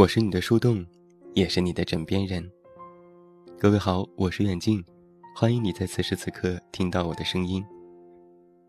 [0.00, 0.82] 我是你的树洞，
[1.34, 2.50] 也是你的枕边人。
[3.58, 4.82] 各位好，我是远近，
[5.36, 7.62] 欢迎你在此时此刻听到我的声音。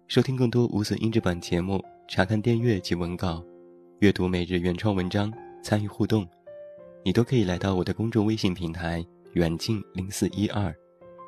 [0.10, 3.42] 收听更多无损音质版节目，查看电阅及文稿，
[4.00, 5.32] 阅读每日原创文章，
[5.64, 6.28] 参与互动，
[7.02, 9.02] 你都可以来到我的公众微信平台
[9.32, 10.76] 远近零四一二，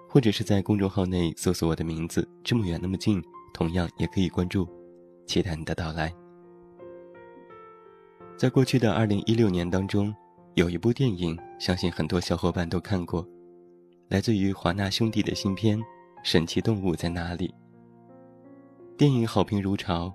[0.09, 3.23] 或者是在公众号内搜索我的名字这么远那么近，
[3.53, 4.67] 同样也可以关注，
[5.25, 6.13] 期待你的到来。
[8.35, 10.13] 在过去的二零一六年当中，
[10.55, 13.25] 有一部电影，相信很多小伙伴都看过，
[14.09, 15.79] 来自于华纳兄弟的新片
[16.23, 17.47] 《神奇动物在哪里》。
[18.97, 20.13] 电影好评如潮，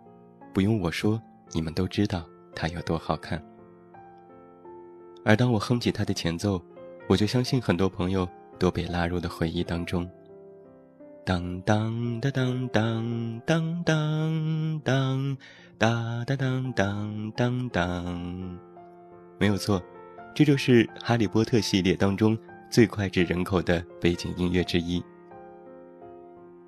[0.53, 1.21] 不用我说，
[1.53, 3.43] 你们都知道它有多好看。
[5.25, 6.61] 而当我哼起它的前奏，
[7.09, 10.09] 我就相信很多朋友都被拉入了回忆当中。
[11.29, 15.37] 当当当当当当当当。
[15.77, 18.59] 当当当当当当，
[19.39, 19.81] 没有错，
[20.35, 22.37] 这就是《哈利波特》系列当中
[22.71, 25.05] 最脍炙人口的背景音乐之一。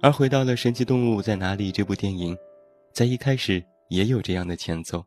[0.02, 2.36] 而回到了《神奇动物在哪里》这部电影，
[2.92, 5.02] 在一开始也有这样的前奏。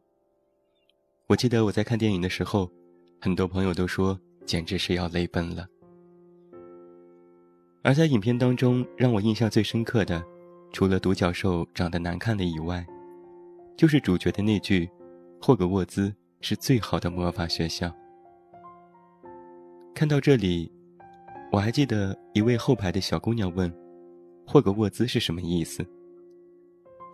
[1.28, 2.68] 我记得我在看电影的时候，
[3.22, 5.68] 很多朋友都说简直是要泪奔了。
[7.84, 10.24] 而在影片当中，让我印象最深刻的，
[10.72, 12.86] 除了独角兽长得难看的以外，
[13.76, 14.90] 就是主角的那句
[15.42, 17.94] ：“霍格沃兹是最好的魔法学校。”
[19.94, 20.72] 看到这里，
[21.52, 23.72] 我还记得一位后排的小姑娘问
[24.48, 25.86] ：“霍格沃兹是什么意思？”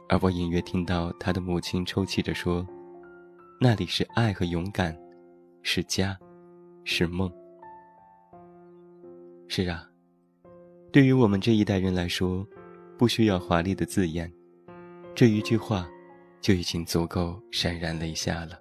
[0.08, 2.66] 而我隐约听到她的母亲抽泣着说
[3.60, 4.96] ：“那里是爱和勇敢，
[5.64, 6.16] 是家，
[6.84, 7.32] 是梦。”
[9.50, 9.89] 是啊，
[10.92, 12.46] 对于我们这一代人来说，
[12.98, 14.32] 不需要华丽的字眼，
[15.14, 15.90] 这一句话。
[16.42, 18.58] 就已经足够潸然泪下了。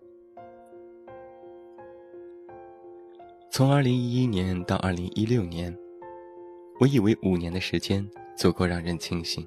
[3.52, 5.72] 从二零一一年到二零一六年，
[6.80, 8.04] 我以为五年的时间
[8.36, 9.46] 足够让人清醒。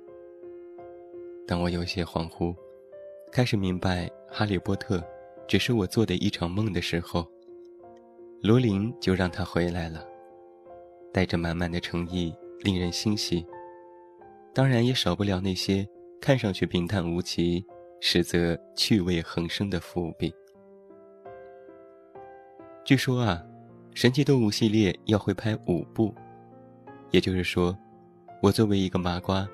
[1.45, 2.55] 当我有些恍惚，
[3.33, 4.97] 开始明白《哈利波特》
[5.45, 7.29] 只是我做的一场梦的时候，
[8.41, 10.07] 罗琳就让他回来了，
[11.11, 13.45] 带着满满的诚意，令人欣喜。
[14.53, 15.87] 当然，也少不了那些
[16.19, 17.63] 看上去平淡无奇。
[18.03, 20.33] 实则趣味横生的伏笔。
[22.83, 23.39] 据说啊，
[23.93, 26.11] 《神奇动物》系列要会拍五部，
[27.11, 27.77] 也就是说，
[28.41, 29.47] 我作为一个麻瓜，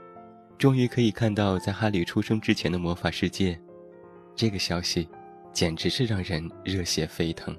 [0.58, 3.60] 终于可以看到在哈利出生之前的魔法世界。
[4.34, 5.10] 这个消息，
[5.52, 7.54] 简直是让人热血沸腾。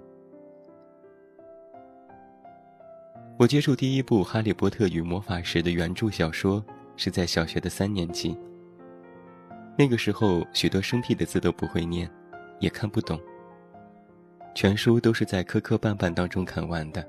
[3.39, 6.65] 我接触第一部《哈利波特与魔法石》的原著小说，
[6.97, 8.37] 是在小学的三年级。
[9.79, 12.11] 那个时候，许多生僻的字都不会念，
[12.59, 13.17] 也看不懂。
[14.57, 17.09] 全书都是在磕磕绊绊当中看完的，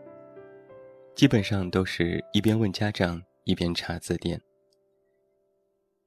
[1.16, 4.40] 基本上都是一边问家长，一边查字典。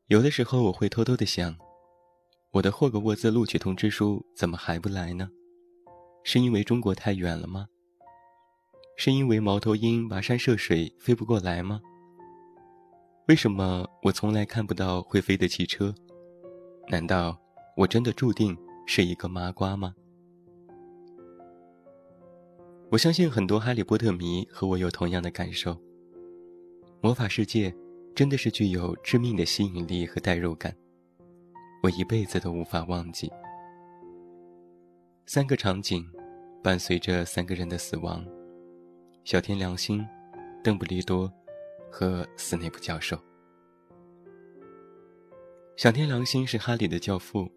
[0.07, 1.57] 有的时候，我会偷偷的想，
[2.53, 5.29] 我的霍格沃兹录取通知书怎么还不来呢？
[6.23, 7.67] 是因为中国太远了吗？
[8.97, 11.81] 是因为猫头鹰跋山涉水飞不过来吗？
[13.29, 15.95] 为什么我从来看不到会飞的汽车？
[16.89, 17.41] 难道
[17.77, 19.95] 我真的注定是一个麻瓜吗？
[22.91, 25.77] 我相信很多哈利波特迷和我有同样的感受。
[27.01, 27.75] 魔法世界
[28.15, 30.77] 真的是具有致命的吸引力和代入感，
[31.83, 33.33] 我一辈子都无法忘记。
[35.25, 36.05] 三个场景，
[36.63, 38.25] 伴随着三个人的死亡：
[39.25, 40.05] 小天良心、
[40.65, 41.33] 邓布利多
[41.91, 43.17] 和斯内普教授。
[45.77, 47.49] 小天狼星是哈利的教父，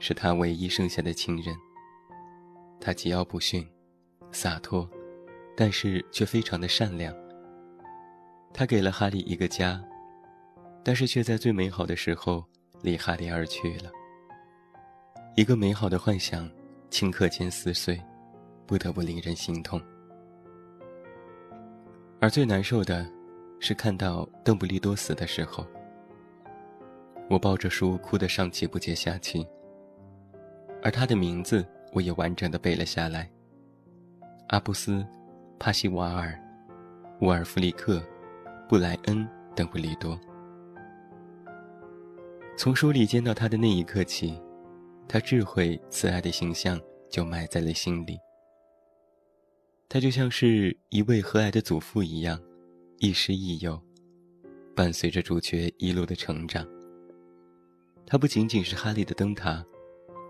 [0.00, 1.54] 是他唯一剩下的亲人。
[2.80, 3.64] 他桀骜不驯，
[4.32, 4.88] 洒脱，
[5.56, 7.14] 但是却非常的善良。
[8.52, 9.80] 他给了哈利一个家，
[10.82, 12.44] 但是却在最美好的时候
[12.82, 13.92] 离哈利而去了。
[15.36, 16.50] 一个美好的幻想，
[16.90, 18.00] 顷刻间撕碎，
[18.66, 19.80] 不得不令人心痛。
[22.20, 23.06] 而最难受的，
[23.60, 25.66] 是看到邓布利多死的时候。
[27.28, 29.46] 我抱着书哭得上气不接下气，
[30.82, 33.28] 而他的名字我也完整的背了下来：
[34.48, 35.04] 阿布斯、
[35.58, 36.40] 帕西瓦尔、
[37.20, 38.02] 沃尔弗里克、
[38.68, 40.18] 布莱恩、邓布利多。
[42.56, 44.40] 从书里见到他的那一刻起，
[45.06, 46.80] 他智慧慈爱的形象
[47.10, 48.18] 就埋在了心里。
[49.88, 52.40] 他就像是一位和蔼的祖父一样，
[52.98, 53.80] 亦师亦友，
[54.74, 56.66] 伴随着主角一路的成长。
[58.04, 59.64] 他不仅仅是哈利的灯塔，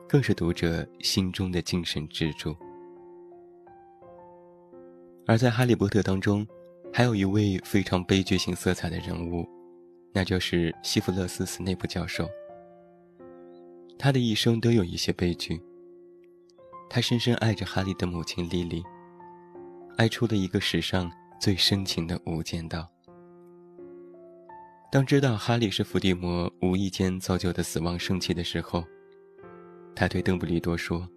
[0.07, 2.55] 更是读者心中的精神支柱。
[5.27, 6.47] 而在《哈利波特》当中，
[6.93, 9.49] 还有一位非常悲剧性色彩的人物，
[10.13, 12.29] 那就是西弗勒斯·斯内普教授。
[13.99, 15.61] 他的一生都有一些悲剧。
[16.89, 18.85] 他深深爱着哈利的母亲莉莉，
[19.97, 21.11] 爱出了一个史上
[21.41, 22.87] 最深情的无间道。
[24.93, 28.85] 当知道哈利是伏地魔无意间造就的死亡圣器的时候，
[29.95, 31.09] 他对邓布利多说：“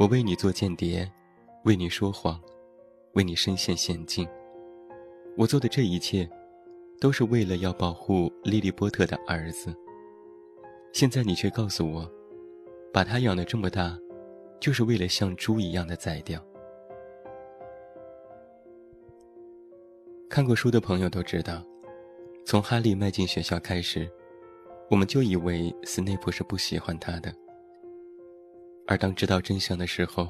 [0.00, 1.10] 我为你做间谍，
[1.64, 2.40] 为你说谎，
[3.12, 4.26] 为你深陷险境。
[5.36, 6.28] 我做的这一切，
[6.98, 9.74] 都是为了要保护莉莉波特的儿子。
[10.92, 12.10] 现在你却告诉我，
[12.92, 13.96] 把他养得这么大，
[14.58, 16.42] 就是为了像猪一样的宰掉。”
[20.30, 21.60] 看过书的朋友都知道。
[22.46, 24.08] 从哈利迈进学校开始，
[24.88, 27.34] 我们就以为斯内普是不喜欢他的。
[28.86, 30.28] 而当知道真相的时候，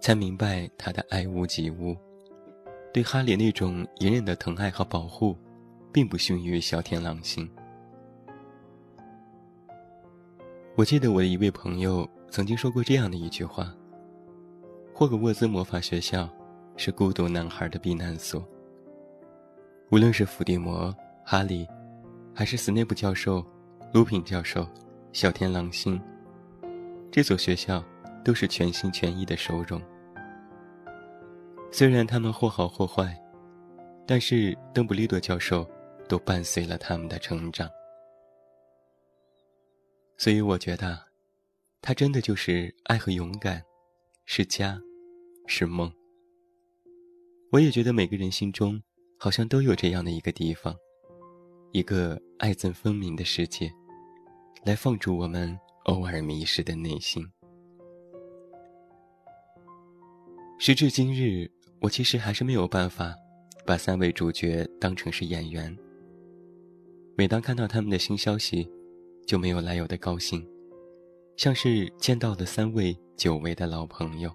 [0.00, 1.94] 才明白他的爱屋及乌，
[2.90, 5.36] 对哈利那种隐忍的疼爱和保护，
[5.92, 7.46] 并不逊于小天狼星。
[10.74, 13.74] 我记得我的一位朋友曾经说过这样的一句话
[14.94, 16.26] ：“霍格沃兹魔法学校
[16.78, 18.42] 是孤独男孩的避难所。
[19.92, 20.92] 无论是伏地魔。”
[21.24, 21.68] 哈利，
[22.34, 23.46] 还是斯内普教授、
[23.94, 24.66] 卢品教授、
[25.12, 26.00] 小天狼星，
[27.12, 27.82] 这所学校
[28.24, 29.80] 都是全心全意的收容。
[31.70, 33.16] 虽然他们或好或坏，
[34.04, 35.64] 但是邓布利多教授
[36.08, 37.70] 都伴随了他们的成长。
[40.18, 40.98] 所以我觉得，
[41.80, 43.62] 他真的就是爱和勇敢，
[44.24, 44.76] 是家，
[45.46, 45.90] 是梦。
[47.52, 48.82] 我也觉得每个人心中
[49.22, 50.76] 好像都有这样的一个地方。
[51.70, 53.72] 一个爱憎分明的世界，
[54.64, 57.24] 来放逐我们偶尔迷失的内心。
[60.58, 61.48] 时至今日，
[61.80, 63.14] 我其实还是没有办法
[63.64, 65.72] 把三位主角当成是演员。
[67.16, 68.68] 每当看到他们的新消息，
[69.24, 70.44] 就没有来由的高兴，
[71.36, 74.28] 像是见到了三位久违的老朋友。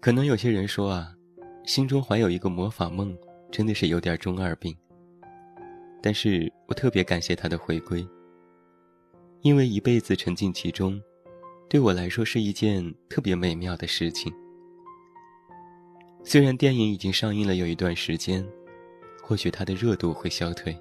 [0.00, 1.12] 可能有些人说啊，
[1.68, 3.14] 心中怀有一个魔法梦。
[3.50, 4.76] 真的是有点中二病，
[6.02, 8.06] 但是我特别感谢他的回归，
[9.40, 11.00] 因为一辈子沉浸其中，
[11.66, 14.30] 对我来说是一件特别美妙的事情。
[16.22, 18.46] 虽然电影已经上映了有一段时间，
[19.22, 20.78] 或许它的热度会消退，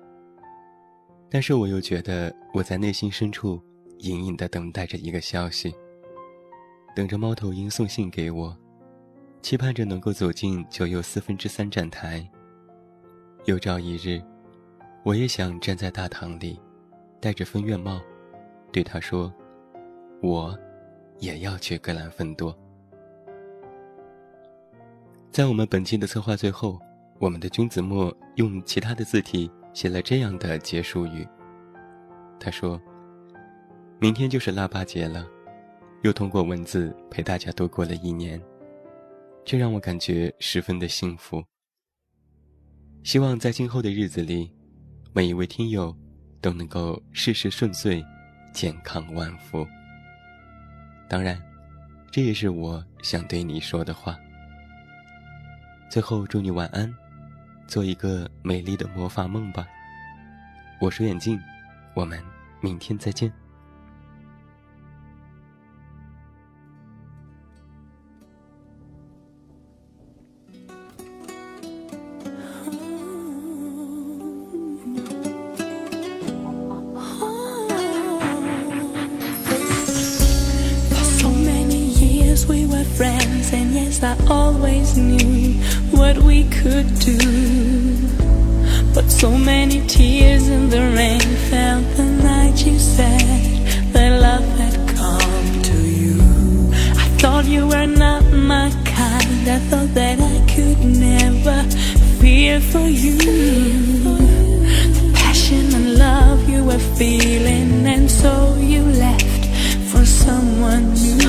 [1.30, 3.62] 但是我又觉得我在内心深处
[4.00, 5.74] 隐隐的等待着一个消息，
[6.94, 8.54] 等着猫头鹰送信给我，
[9.42, 12.28] 期盼着能够走进九又四分之三站台。
[13.45, 14.22] 有朝一日，
[15.04, 16.60] 我也想站在大堂里，
[17.22, 18.01] 戴着分院帽，
[18.72, 19.34] 对他说
[20.22, 20.57] ：“我，
[21.19, 22.54] 也要去格兰芬多。”
[25.31, 26.78] 在我们本期的策划最后，
[27.19, 31.25] 我们的君子墨用其他的字体写了这样的结束语。
[32.40, 32.81] 他说
[34.00, 35.25] ：“明天就是腊八节了，
[36.01, 38.42] 又通过文字陪大家度过了一年，
[39.50, 41.42] 这让我感觉十分的幸福。”
[43.02, 44.54] 希望在今后的日子里，
[45.14, 45.98] 每一位听友
[46.42, 48.04] 都能够事事顺遂，
[48.54, 49.66] 健康万福。
[51.07, 51.42] 当然，
[52.12, 54.19] 这也是我想对你说的话。
[55.90, 56.94] 最后，祝你晚安，
[57.69, 59.66] 做一个美丽的魔法梦吧。
[60.81, 61.40] 我是眼镜，
[61.95, 62.21] 我们
[62.60, 63.31] 明天再见。
[84.07, 85.61] I always knew
[85.92, 87.19] what we could do.
[88.95, 93.47] But so many tears in the rain fell the night you said
[93.92, 96.21] that love had come to you.
[97.04, 99.44] I thought you were not my kind.
[99.57, 101.57] I thought that I could never
[102.21, 103.18] fear for you.
[104.97, 109.44] The passion and love you were feeling And so you left
[109.92, 111.27] for someone new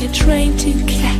[0.00, 1.17] like a train to catch